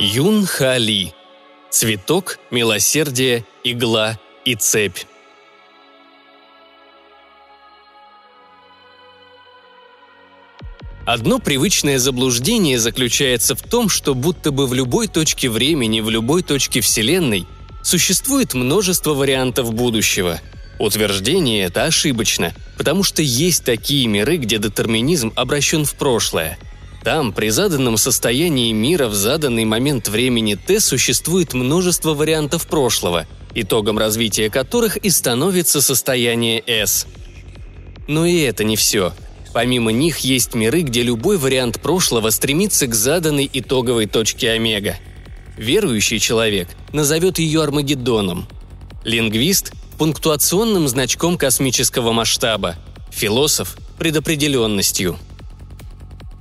[0.00, 1.12] Юн Хали.
[1.70, 4.98] Цветок, милосердие, игла и цепь.
[11.04, 16.44] Одно привычное заблуждение заключается в том, что будто бы в любой точке времени, в любой
[16.44, 17.44] точке Вселенной
[17.82, 20.40] существует множество вариантов будущего.
[20.78, 26.56] Утверждение это ошибочно, потому что есть такие миры, где детерминизм обращен в прошлое.
[27.02, 33.98] Там, при заданном состоянии мира в заданный момент времени Т существует множество вариантов прошлого, итогом
[33.98, 37.06] развития которых и становится состояние S.
[38.06, 39.12] Но и это не все–
[39.52, 44.96] Помимо них есть миры, где любой вариант прошлого стремится к заданной итоговой точке омега.
[45.56, 48.46] Верующий человек назовет ее Армагеддоном.
[49.04, 52.76] Лингвист– пунктуационным значком космического масштаба.
[53.10, 55.18] Философ– предопределенностью.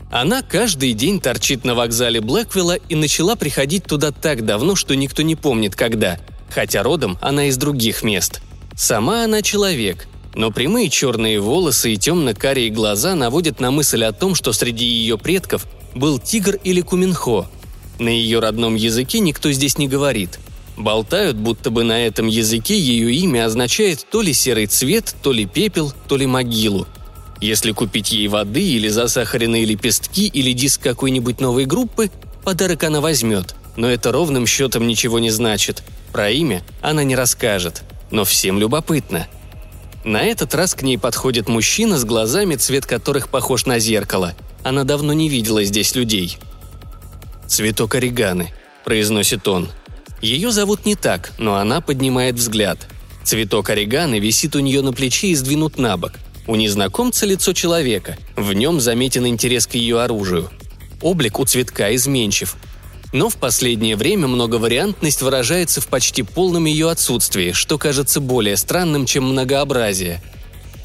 [0.09, 5.21] Она каждый день торчит на вокзале Блэквилла и начала приходить туда так давно, что никто
[5.21, 8.41] не помнит когда, хотя родом она из других мест.
[8.75, 14.35] Сама она человек– но прямые черные волосы и темно-карие глаза наводят на мысль о том,
[14.35, 17.47] что среди ее предков был тигр или куминхо.
[17.97, 20.39] На ее родном языке никто здесь не говорит.
[20.77, 25.47] Болтают, будто бы на этом языке ее имя означает то ли серый цвет, то ли
[25.47, 26.85] пепел, то ли могилу.
[27.39, 32.09] Если купить ей воды или засахаренные лепестки или диск какой-нибудь новой группы,
[32.43, 35.83] подарок она возьмет, но это ровным счетом ничего не значит.
[36.11, 37.83] Про имя она не расскажет.
[38.09, 39.27] Но всем любопытно–
[40.07, 44.35] на этот раз к ней подходит мужчина с глазами, цвет которых похож на зеркало.
[44.63, 46.37] Она давно не видела здесь людей.
[47.45, 48.53] «Цветок ореганы»,–
[48.85, 49.67] произносит он.
[50.21, 52.87] Ее зовут не так, но она поднимает взгляд.
[53.25, 56.13] Цветок ореганы висит у нее на плече и сдвинут на бок.
[56.47, 58.17] У незнакомца лицо человека.
[58.37, 60.49] В нем заметен интерес к ее оружию.
[61.01, 62.55] Облик у цветка изменчив.
[63.11, 69.05] Но в последнее время многовариантность выражается в почти полном ее отсутствии, что кажется более странным,
[69.05, 70.21] чем многообразие.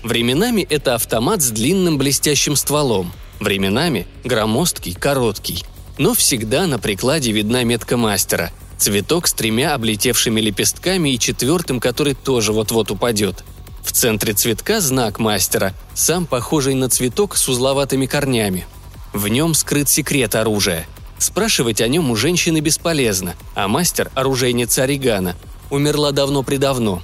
[0.02, 5.64] Временами это автомат с длинным блестящим стволом, временами громоздкий, короткий.
[5.96, 8.50] Но всегда на прикладе видна метка мастера–
[8.82, 13.44] цветок с тремя облетевшими лепестками и четвертым, который тоже вот-вот упадет.
[13.82, 18.66] В центре цветка знак мастера, сам похожий на цветок с узловатыми корнями.
[19.12, 20.86] В нем скрыт секрет оружия–
[21.22, 25.36] Спрашивать о нем у женщины бесполезно, а мастер, оружейница Орегана,
[25.70, 27.00] умерла давно-предавно.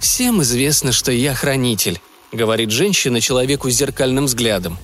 [0.00, 2.00] «Всем известно, что я хранитель»,—
[2.32, 4.76] говорит женщина человеку с зеркальным взглядом.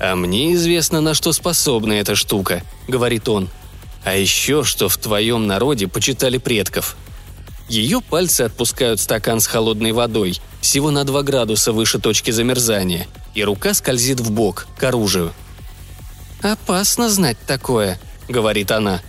[0.00, 3.48] «А мне известно, на что способна эта штука»,— говорит он.
[4.04, 6.96] «А еще, что в твоем народе почитали предков».
[7.68, 13.42] Ее пальцы отпускают стакан с холодной водой, всего на 2 градуса выше точки замерзания, и
[13.42, 15.32] рука скользит в бок, к оружию—
[16.42, 19.02] «Опасно знать такое»,— говорит она.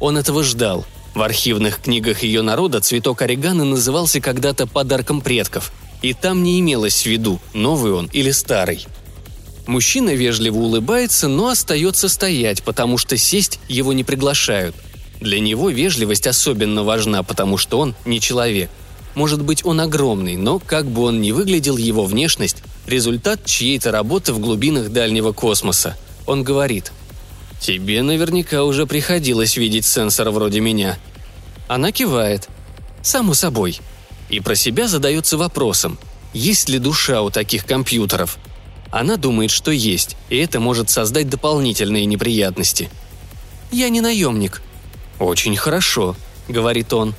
[0.00, 0.84] Он этого ждал.
[1.14, 7.02] В архивных книгах ее народа цветок орегано назывался когда-то подарком предков, и там не имелось
[7.02, 8.86] в виду, новый он или старый.
[9.66, 14.76] Мужчина вежливо улыбается, но остается стоять, потому что сесть его не приглашают.
[15.20, 18.70] Для него вежливость особенно важна, потому что он не человек.
[19.14, 24.32] Может быть, он огромный, но как бы он ни выглядел, его внешность– результат чьей-то работы
[24.32, 25.96] в глубинах дальнего космоса–
[26.26, 26.92] он говорит.
[27.60, 30.98] «Тебе наверняка уже приходилось видеть сенсор вроде меня».
[31.68, 32.48] Она кивает.
[33.02, 33.80] «Само собой».
[34.28, 35.98] И про себя задается вопросом,
[36.34, 38.38] есть ли душа у таких компьютеров.
[38.90, 42.90] Она думает, что есть, и это может создать дополнительные неприятности.
[43.70, 44.62] «Я не наемник».
[45.18, 46.16] «Очень хорошо»,—
[46.48, 47.14] говорит он.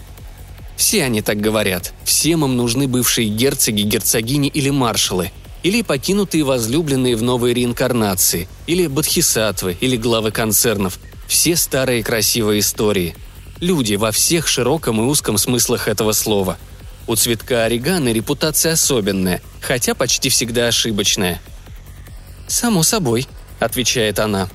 [0.75, 1.93] Все они так говорят.
[2.03, 5.31] Всем им нужны бывшие герцоги, герцогини или маршалы–
[5.67, 10.99] или покинутые возлюбленные в новой реинкарнации, или бодхисаттвы, или главы концернов.
[11.27, 13.15] Все старые красивые истории.
[13.59, 16.57] Люди во всех широком и узком смыслах этого слова.
[17.07, 21.41] У цветка орегано репутация особенная, хотя почти всегда ошибочная.
[22.47, 23.27] «Само собой»,—
[23.59, 24.49] отвечает она.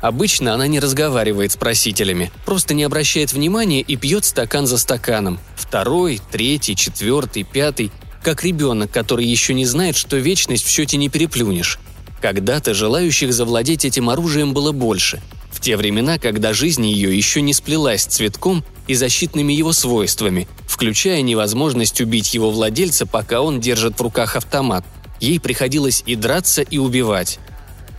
[0.00, 5.40] Обычно она не разговаривает с просителями, просто не обращает внимания и пьет стакан за стаканом.
[5.56, 7.90] Второй, третий, четвертый, пятый—
[8.26, 11.78] как ребенок, который еще не знает, что вечность в счете не переплюнешь.
[12.20, 15.22] Когда-то желающих завладеть этим оружием было больше.
[15.52, 21.22] В те времена, когда жизнь ее еще не сплелась цветком и защитными его свойствами, включая
[21.22, 24.84] невозможность убить его владельца, пока он держит в руках автомат.
[25.20, 27.38] Ей приходилось и драться, и убивать.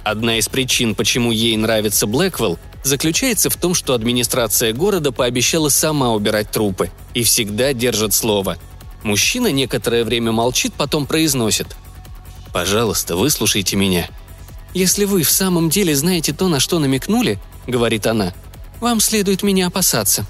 [0.10, 6.14] Одна из причин, почему ей нравится Блэквелл, заключается в том, что администрация города пообещала сама
[6.14, 8.58] убирать трупы и всегда держит слово–
[9.08, 11.78] Мужчина некоторое время молчит, потом произносит.
[12.52, 14.10] «Пожалуйста, выслушайте меня».
[14.74, 18.34] «Если вы в самом деле знаете то, на что намекнули»,— говорит она,
[18.82, 20.26] Вам следует меня опасаться».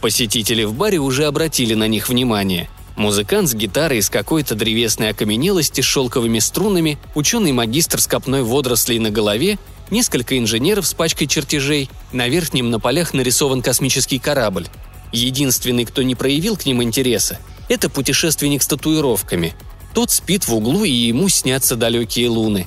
[0.00, 2.70] Посетители в баре уже обратили на них внимание.
[2.96, 9.10] Музыкант с гитарой из какой-то древесной окаменелости с шелковыми струнами, ученый-магистр с копной водорослей на
[9.10, 9.58] голове,
[9.90, 14.68] несколько инженеров с пачкой чертежей, на верхнем на полях нарисован космический корабль.
[15.12, 17.38] Единственный, кто не проявил к ним интереса,
[17.68, 19.54] это путешественник с татуировками.
[19.92, 22.66] Тот спит в углу, и ему снятся далекие луны.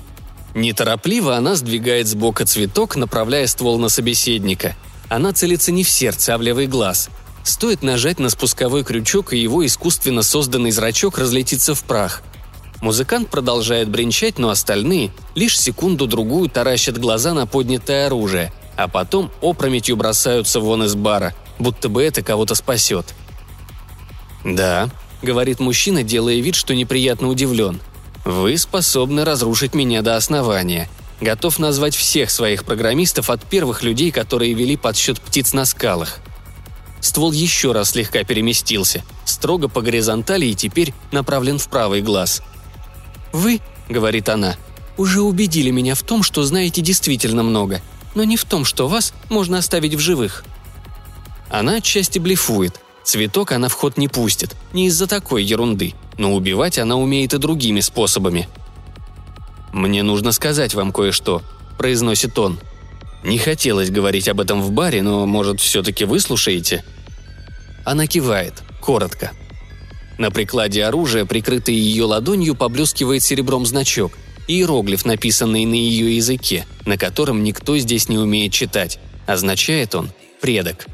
[0.55, 4.75] Неторопливо она сдвигает с бока цветок, направляя ствол на собеседника.
[5.07, 7.09] Она целится не в сердце, а в левый глаз.
[7.47, 12.21] Стоит нажать на спусковой крючок, и его искусственно созданный зрачок разлетится в прах.
[12.81, 19.95] Музыкант продолжает бренчать, но остальные лишь секунду-другую таращат глаза на поднятое оружие, а потом опрометью
[19.95, 23.15] бросаются вон из бара, будто бы это кого-то спасет.
[24.43, 24.89] «Да»,—
[25.21, 27.79] говорит мужчина, делая вид, что неприятно удивлен.
[28.25, 30.89] «Вы способны разрушить меня до основания.
[31.21, 36.19] Готов назвать всех своих программистов от первых людей, которые вели подсчет птиц на скалах.
[36.99, 42.41] Ствол еще раз слегка переместился, строго по горизонтали и теперь направлен в правый глаз.
[43.31, 43.59] «Вы»,—
[43.89, 44.55] говорит она,—
[44.97, 47.81] «уже убедили меня в том, что знаете действительно много,
[48.15, 50.43] но не в том, что вас можно оставить в живых».
[51.49, 52.81] Она отчасти блефует.
[53.03, 57.37] Цветок она в ход не пустит, не из-за такой ерунды, но убивать она умеет и
[57.37, 58.49] другими способами.
[59.71, 61.41] «Мне нужно сказать вам кое-что»,—
[61.77, 62.59] произносит он.
[63.23, 66.83] Не хотелось говорить об этом в баре, но, может, все-таки выслушаете?»
[67.83, 69.31] Она кивает, коротко.
[70.17, 74.17] На прикладе оружия, прикрытый ее ладонью, поблескивает серебром значок,
[74.47, 78.99] иероглиф, написанный на ее языке, на котором никто здесь не умеет читать.
[79.25, 80.09] Означает он
[80.41, 80.87] «предок».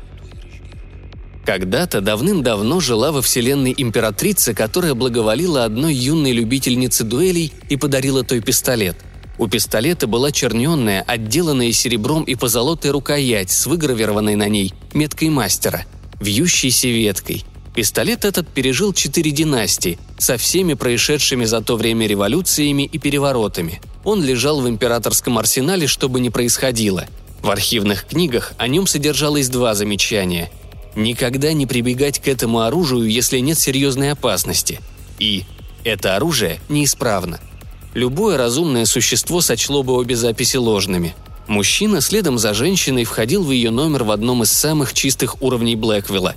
[1.46, 8.40] Когда-то давным-давно жила во вселенной императрица, которая благоволила одной юной любительнице дуэлей и подарила той
[8.40, 8.96] пистолет–
[9.38, 15.86] у пистолета была черненная, отделанная серебром и позолотой рукоять с выгравированной на ней меткой мастера,
[16.20, 17.44] вьющейся веткой.
[17.76, 23.82] Пистолет этот пережил четыре династии, со всеми происшедшими за то время революциями и переворотами.
[24.04, 27.06] Он лежал в императорском арсенале, чтобы не происходило.
[27.42, 30.52] В архивных книгах о нем содержалось два замечания.
[30.96, 34.80] Никогда не прибегать к этому оружию, если нет серьезной опасности.
[35.18, 35.44] И
[35.84, 37.40] это оружие неисправно–
[37.94, 41.16] любое разумное существо сочло бы обе записи ложными.
[41.48, 46.36] Мужчина следом за женщиной входил в ее номер в одном из самых чистых уровней Блэквилла.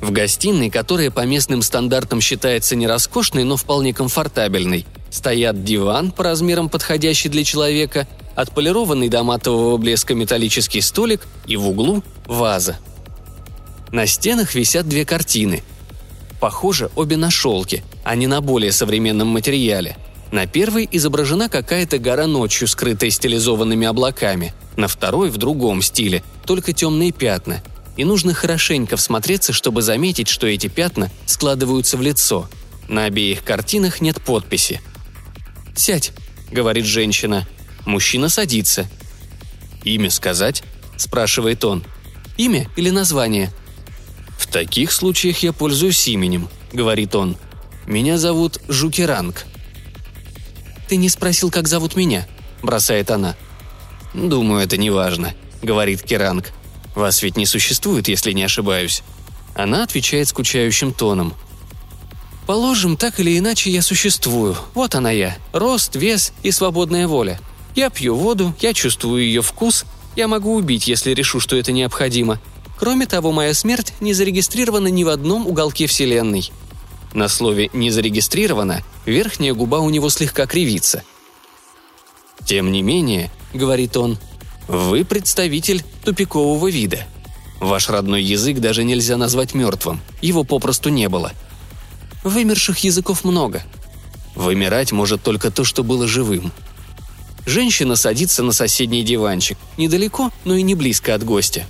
[0.00, 6.24] В гостиной, которая по местным стандартам считается не роскошной, но вполне комфортабельной, стоят диван по
[6.24, 8.06] размерам подходящий для человека,
[8.36, 12.78] отполированный до матового блеска металлический столик и в углу– ваза.
[13.90, 15.62] На стенах висят две картины.
[16.40, 19.96] Похоже, обе на шелке, а не на более современном материале–
[20.30, 24.52] на первой изображена какая-то гора ночью, скрытая стилизованными облаками.
[24.76, 27.62] На второй в другом стиле, только темные пятна.
[27.96, 32.48] И нужно хорошенько всмотреться, чтобы заметить, что эти пятна складываются в лицо.
[32.88, 34.80] На обеих картинах нет подписи.
[35.74, 36.12] «Сядь»,—
[36.50, 37.46] говорит женщина.
[37.86, 38.88] Мужчина садится.
[39.82, 40.62] «Имя сказать?»–
[40.96, 41.84] спрашивает он.
[42.36, 43.50] «Имя или название?»
[44.38, 47.36] «В таких случаях я пользуюсь именем»,– говорит он.
[47.86, 49.46] «Меня зовут Жукеранг».
[50.88, 52.26] «Ты не спросил, как зовут меня?»–
[52.62, 53.36] бросает она.
[54.14, 56.52] «Думаю, это не важно»,– говорит Керанг.
[56.94, 59.02] «Вас ведь не существует, если не ошибаюсь».
[59.54, 61.34] Она отвечает скучающим тоном.
[62.46, 64.56] «Положим, так или иначе я существую.
[64.72, 65.36] Вот она я.
[65.52, 67.38] Рост, вес и свободная воля.
[67.74, 69.84] Я пью воду, я чувствую ее вкус,
[70.16, 72.40] я могу убить, если решу, что это необходимо.
[72.78, 76.50] Кроме того, моя смерть не зарегистрирована ни в одном уголке Вселенной.
[77.12, 81.02] На слове «не зарегистрировано» верхняя губа у него слегка кривится.
[82.44, 84.18] «Тем не менее»,— говорит он,—
[84.68, 87.06] «вы представитель тупикового вида.
[87.60, 91.32] Ваш родной язык даже нельзя назвать мертвым, его попросту не было.
[92.22, 93.62] Вымерших языков много.
[94.34, 96.52] Вымирать может только то, что было живым.
[97.46, 101.66] Женщина садится на соседний диванчик, недалеко, но и не близко от гостя.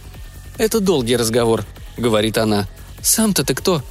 [0.59, 1.65] «Это долгий разговор»,—
[1.97, 2.67] говорит она.
[3.01, 3.83] «Сам-то ты кто?»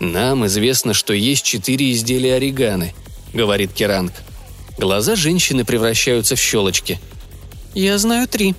[0.00, 2.94] «Нам известно, что есть четыре изделия ориганы»,—
[3.34, 4.14] говорит Керанг.
[4.78, 6.98] Глаза женщины превращаются в щелочки.
[7.74, 8.54] «Я знаю три».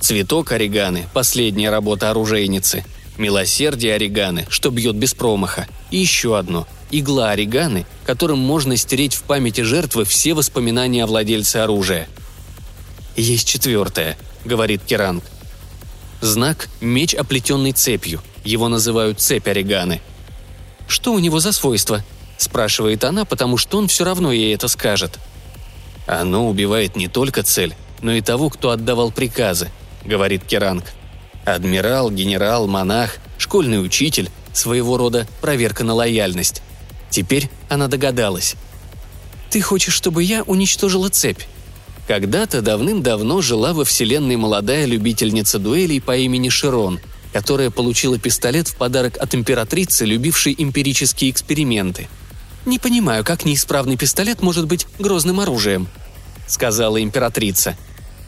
[0.00, 2.84] Цветок ореганы– последняя работа оружейницы.
[3.18, 5.66] Милосердие ореганы, что бьет без промаха.
[5.90, 11.56] И еще одно– игла ореганы, которым можно стереть в памяти жертвы все воспоминания о владельце
[11.56, 12.08] оружия.
[13.16, 15.24] «Есть четвертое»,– говорит Керанг.
[16.20, 18.22] Знак– меч, оплетенный цепью.
[18.44, 20.00] Его называют цепь ореганы–
[20.86, 22.04] что у него за свойство?»–
[22.38, 25.18] спрашивает она, потому что он все равно ей это скажет.
[26.06, 29.70] «Оно убивает не только цель, но и того, кто отдавал приказы»,–
[30.04, 30.84] говорит Керанг.
[31.44, 36.62] Адмирал, генерал, монах, школьный учитель, своего рода проверка на лояльность.
[37.10, 38.56] Теперь она догадалась.
[39.50, 41.42] «Ты хочешь, чтобы я уничтожила цепь?»
[42.08, 47.00] Когда-то давным-давно жила во Вселенной молодая любительница дуэлей по имени Широн,
[47.36, 52.08] которая получила пистолет в подарок от императрицы, любившей эмпирические эксперименты.
[52.64, 55.86] «Не понимаю, как неисправный пистолет может быть грозным оружием»,—
[56.46, 57.76] сказала императрица.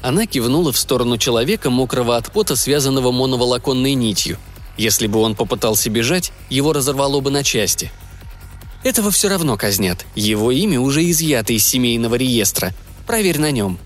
[0.02, 4.36] Она кивнула в сторону человека, мокрого от пота, связанного моноволоконной нитью.
[4.76, 7.90] Если бы он попытался бежать, его разорвало бы на части.
[8.84, 10.04] Этого все равно казнят.
[10.16, 12.74] Его имя уже изъято из семейного реестра.
[13.06, 13.78] Проверь на нем.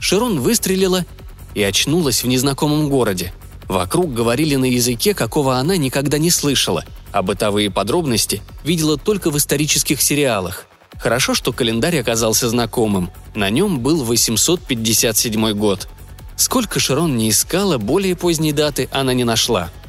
[0.00, 1.06] Широн выстрелила
[1.54, 3.32] и очнулась в незнакомом городе.
[3.68, 9.36] Вокруг говорили на языке, какого она никогда не слышала, а бытовые подробности видела только в
[9.36, 10.66] исторических сериалах.
[10.98, 13.10] Хорошо, что календарь оказался знакомым.
[13.34, 15.88] На нем был 857 год.
[16.36, 19.70] Сколько Широн не искала, более поздней даты она не нашла–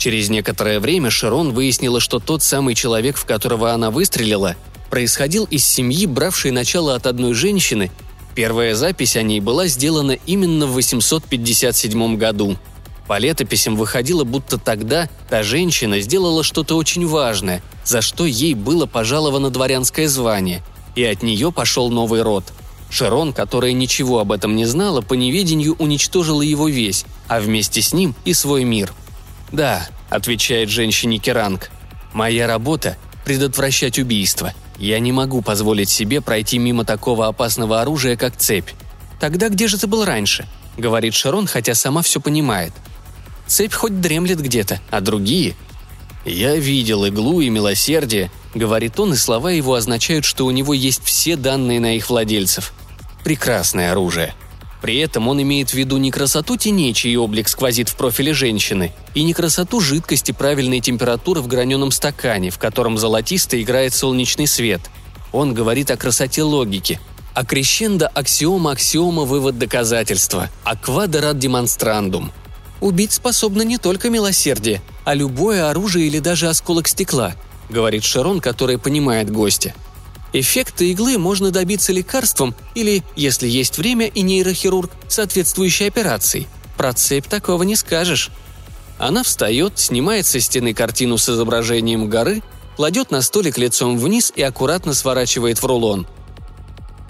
[0.00, 4.56] Через некоторое время Широн выяснила, что тот самый человек, в которого она выстрелила,
[4.88, 7.90] происходил из семьи, бравшей начало от одной женщины.
[8.34, 12.56] Первая запись о ней была сделана именно в 857 году.
[13.10, 18.86] По летописям выходило, будто тогда та женщина сделала что-то очень важное, за что ей было
[18.86, 20.62] пожаловано дворянское звание,
[20.94, 22.44] и от нее пошел новый род.
[22.88, 27.92] Широн, которая ничего об этом не знала, по неведению уничтожила его весь, а вместе с
[27.92, 28.92] ним и свой мир–
[29.52, 31.70] «Да»,— отвечает женщине Керанг.
[32.12, 34.54] «Моя работа— предотвращать убийство.
[34.78, 38.70] Я не могу позволить себе пройти мимо такого опасного оружия, как цепь.
[39.18, 42.72] Тогда где же ты был раньше?»— говорит Шарон, хотя сама все понимает.
[43.50, 45.56] «Цепь хоть дремлет где-то, а другие...»
[46.24, 51.02] «Я видел иглу и милосердие»,— говорит он, и слова его означают, что у него есть
[51.02, 52.72] все данные на их владельцев.
[53.24, 54.34] «Прекрасное оружие»,
[54.80, 58.92] при этом он имеет в виду не красоту теней, чей облик сквозит в профиле женщины,
[59.14, 64.82] и не красоту жидкости правильной температуры в граненом стакане, в котором золотисто играет солнечный свет.
[65.32, 67.00] Он говорит о красоте логики,
[67.34, 72.30] а крещендо аксиома аксиома вывод доказательства, аквадерат демонстрандум.
[72.80, 77.34] Убить способно не только милосердие, а любое оружие или даже осколок стекла,
[77.68, 79.74] говорит Шарон, который понимает гостя–
[80.32, 86.46] Эффекта иглы можно добиться лекарством или, если есть время и нейрохирург, соответствующей операцией.
[86.76, 88.30] Про цепь такого не скажешь.
[88.98, 92.42] Она встает, снимает со стены картину с изображением горы,
[92.76, 96.06] кладет на столик лицом вниз и аккуратно сворачивает в рулон.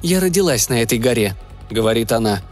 [0.03, 1.37] «Я родилась на этой горе»,—
[1.71, 2.43] говорит она.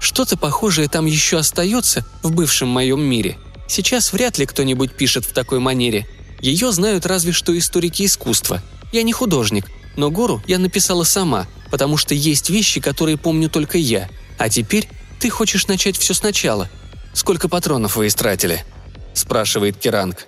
[0.00, 3.38] «Что-то похожее там еще остается в бывшем моем мире.
[3.66, 6.06] Сейчас вряд ли кто-нибудь пишет в такой манере.
[6.40, 8.62] Ее знают разве что историки искусства.
[8.92, 13.76] Я не художник, но гору я написала сама, потому что есть вещи, которые помню только
[13.76, 14.08] я.
[14.38, 14.88] А теперь
[15.18, 16.70] ты хочешь начать все сначала.
[17.12, 18.64] Сколько патронов вы истратили?»–
[19.14, 20.26] спрашивает Керанг.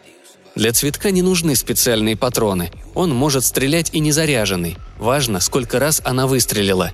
[0.57, 2.71] Для цветка не нужны специальные патроны.
[2.95, 4.77] Он может стрелять и не заряженный.
[4.99, 6.93] Важно, сколько раз она выстрелила.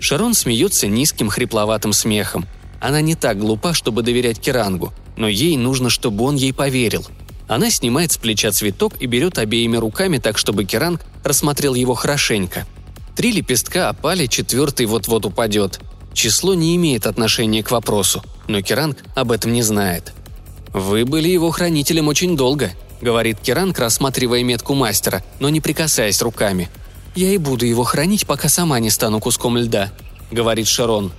[0.00, 2.46] Шарон смеется низким хрипловатым смехом.
[2.80, 7.06] Она не так глупа, чтобы доверять Керангу, но ей нужно, чтобы он ей поверил–
[7.50, 12.64] она снимает с плеча цветок и берет обеими руками так, чтобы Керанг рассмотрел его хорошенько.
[13.16, 15.80] Три лепестка опали, четвертый вот-вот упадет.
[16.12, 20.12] Число не имеет отношения к вопросу, но Керанг об этом не знает.
[20.72, 26.70] «Вы были его хранителем очень долго»,— говорит Керанг, рассматривая метку мастера, но не прикасаясь руками.
[27.14, 29.92] «Я и буду его хранить, пока сама не стану куском льда»,—
[30.30, 31.12] говорит Шарон.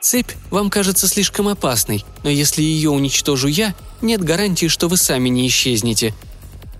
[0.00, 5.28] «Цепь вам кажется слишком опасной, но если ее уничтожу я, нет гарантии, что вы сами
[5.28, 6.12] не исчезнете».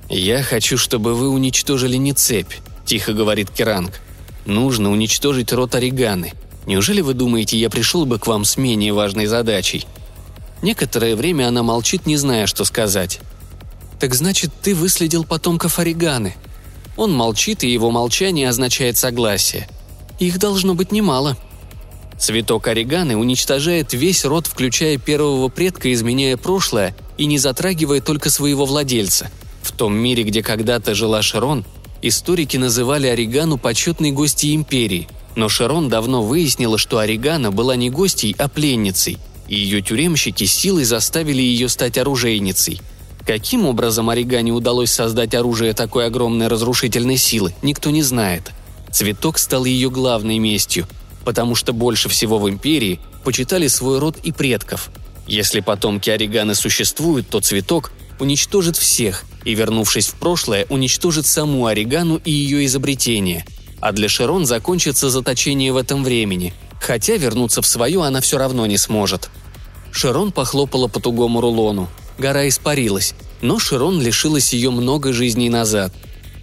[0.09, 2.53] «Я хочу, чтобы вы уничтожили не цепь»,–
[2.85, 4.01] тихо говорит Керанг.
[4.45, 6.33] «Нужно уничтожить рот Ореганы.
[6.67, 9.87] Неужели вы думаете, я пришел бы к вам с менее важной задачей?»
[10.63, 13.21] Некоторое время она молчит, не зная, что сказать.
[14.01, 16.35] «Так значит, ты выследил потомков Ореганы?»
[16.97, 19.69] Он молчит, и его молчание означает согласие.
[20.19, 21.37] «Их должно быть немало»,
[22.23, 28.65] Цветок ореганы уничтожает весь род, включая первого предка, изменяя прошлое и не затрагивая только своего
[28.65, 29.29] владельца.
[29.61, 31.65] В том мире, где когда-то жила Шарон,
[32.01, 38.37] историки называли Орегану почетной гостьей империи, но Шарон давно выяснила, что Орегана была не гостьей,
[38.39, 39.19] а пленницей,
[39.49, 42.81] и ее тюремщики силой заставили ее стать оружейницей.
[43.27, 48.53] Каким образом Орегане удалось создать оружие такой огромной разрушительной силы, никто не знает.
[48.91, 50.87] Цветок стал ее главной местью–
[51.25, 54.91] потому что больше всего в империи почитали свой род и предков.
[55.27, 62.21] Если потомки Ореганы существуют, то цветок уничтожит всех и, вернувшись в прошлое, уничтожит саму Орегану
[62.25, 63.45] и ее изобретение.
[63.81, 68.67] А для Шерон закончится заточение в этом времени, хотя вернуться в свою она все равно
[68.67, 69.31] не сможет.
[69.91, 71.89] Широн похлопала по тугому рулону.
[72.19, 75.93] Гора испарилась, но Широн лишилась ее много жизней назад.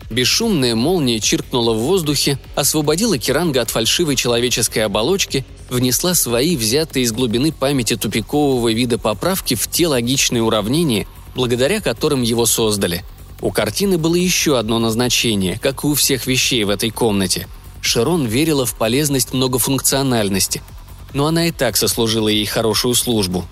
[0.10, 7.12] Бесшумная молния чиркнула в воздухе, освободила Керанга от фальшивой человеческой оболочки, внесла свои взятые из
[7.12, 13.04] глубины памяти тупикового вида поправки в те логичные уравнения, благодаря которым его создали.
[13.40, 17.48] У картины было еще одно назначение, как и у всех вещей в этой комнате.
[17.80, 20.62] Широн верила в полезность многофункциональности,
[21.14, 23.46] но она и так сослужила ей хорошую службу.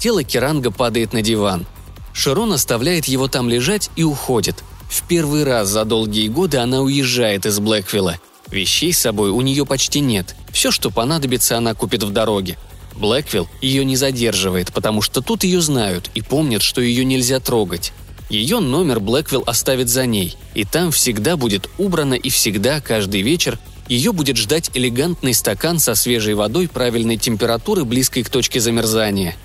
[0.00, 1.66] Тело Керанга падает на диван.
[2.14, 4.64] Широн оставляет его там лежать и уходит.
[4.88, 8.16] В первый раз за долгие годы она уезжает из Блэквилла.
[8.50, 10.34] Вещей с собой у нее почти нет.
[10.52, 12.56] Все, что понадобится, она купит в дороге.
[12.96, 17.92] Блэквилл ее не задерживает, потому что тут ее знают и помнят, что ее нельзя трогать.
[18.30, 23.58] Ее номер Блэквилл оставит за ней, и там всегда будет убрано и всегда, каждый вечер,
[23.86, 29.36] ее будет ждать элегантный стакан со свежей водой правильной температуры, близкой к точке замерзания.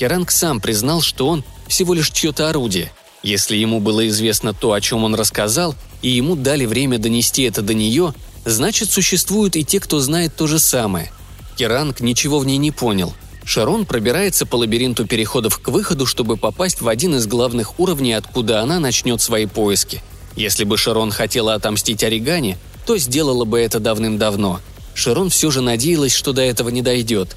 [0.00, 2.90] Керанг сам признал, что он всего лишь чье-то орудие.
[3.22, 7.60] Если ему было известно то, о чем он рассказал, и ему дали время донести это
[7.60, 8.14] до нее,
[8.46, 11.12] значит, существуют и те, кто знает то же самое.
[11.58, 13.12] Керанг ничего в ней не понял.
[13.44, 18.62] Шарон пробирается по лабиринту переходов к выходу, чтобы попасть в один из главных уровней, откуда
[18.62, 20.02] она начнет свои поиски.
[20.34, 24.60] Если бы Шарон хотела отомстить Оригане, то сделала бы это давным-давно.
[24.94, 27.36] Широн все же надеялась, что до этого не дойдет.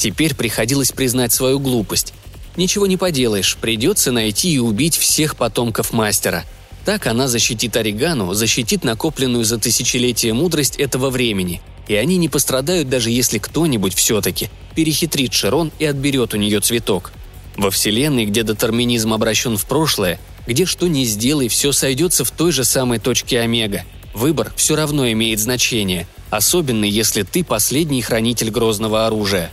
[0.00, 2.14] Теперь приходилось признать свою глупость.
[2.56, 6.46] Ничего не поделаешь, придется найти и убить всех потомков мастера.
[6.86, 11.60] Так она защитит Оригану, защитит накопленную за тысячелетия мудрость этого времени.
[11.86, 17.12] И они не пострадают, даже если кто-нибудь все-таки перехитрит Широн и отберет у нее цветок.
[17.58, 22.52] Во вселенной, где детерминизм обращен в прошлое, где что ни сделай, все сойдется в той
[22.52, 29.06] же самой точке Омега– Выбор все равно имеет значение, особенно если ты последний хранитель грозного
[29.06, 29.50] оружия.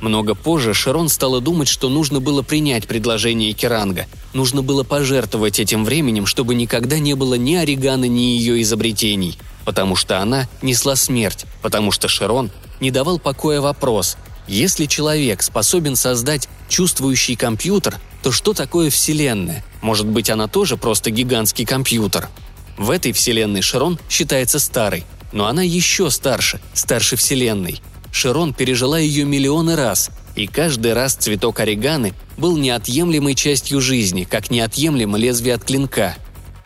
[0.00, 4.06] Много позже Шерон стала думать, что нужно было принять предложение Керанга.
[4.34, 9.38] Нужно было пожертвовать этим временем, чтобы никогда не было ни Орегана, ни ее изобретений.
[9.64, 14.16] Потому что она несла смерть, потому что Шерон не давал покоя вопрос.
[14.46, 19.64] Если человек способен создать чувствующий компьютер, то что такое Вселенная?
[19.80, 22.28] Может быть, она тоже просто гигантский компьютер–
[22.76, 27.80] в этой вселенной Широн считается старой, но она еще старше, старше вселенной.
[28.16, 34.50] Широн пережила ее миллионы раз, и каждый раз цветок ореганы был неотъемлемой частью жизни, как
[34.50, 36.16] неотъемлемо лезвие от клинка.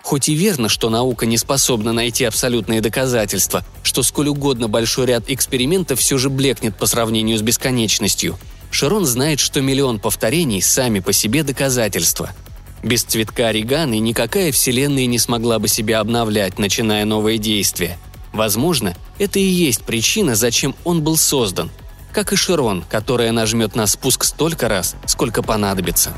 [0.01, 5.25] Хоть и верно, что наука не способна найти абсолютные доказательства, что сколь угодно большой ряд
[5.27, 8.39] экспериментов все же блекнет по сравнению с бесконечностью,
[8.71, 12.31] Широн знает, что миллион повторений сами по себе доказательства–
[12.83, 17.99] без цветка ореганы никакая вселенная не смогла бы себя обновлять, начиная новые действия.
[18.33, 21.71] Возможно, это и есть причина, зачем он был создан.
[22.11, 26.13] Как и Широн, которая нажмет на спуск столько раз, сколько понадобится.